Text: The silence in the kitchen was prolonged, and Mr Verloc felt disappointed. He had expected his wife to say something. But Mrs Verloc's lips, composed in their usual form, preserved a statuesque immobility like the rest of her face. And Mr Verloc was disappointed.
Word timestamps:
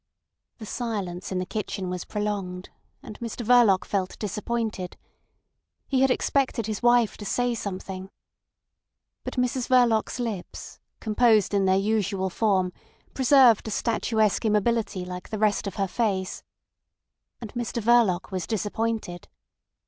The 0.57 0.65
silence 0.65 1.31
in 1.31 1.37
the 1.37 1.45
kitchen 1.45 1.87
was 1.87 2.05
prolonged, 2.05 2.71
and 3.03 3.19
Mr 3.19 3.45
Verloc 3.45 3.85
felt 3.85 4.17
disappointed. 4.17 4.97
He 5.87 6.01
had 6.01 6.09
expected 6.09 6.65
his 6.65 6.81
wife 6.81 7.17
to 7.17 7.23
say 7.23 7.53
something. 7.53 8.09
But 9.23 9.35
Mrs 9.35 9.67
Verloc's 9.67 10.19
lips, 10.19 10.79
composed 10.99 11.53
in 11.53 11.65
their 11.65 11.77
usual 11.77 12.31
form, 12.31 12.73
preserved 13.13 13.67
a 13.67 13.69
statuesque 13.69 14.43
immobility 14.43 15.05
like 15.05 15.29
the 15.29 15.37
rest 15.37 15.67
of 15.67 15.75
her 15.75 15.87
face. 15.87 16.41
And 17.39 17.53
Mr 17.53 17.79
Verloc 17.79 18.31
was 18.31 18.47
disappointed. 18.47 19.27